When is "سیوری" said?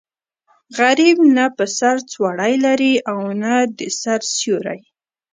4.35-4.79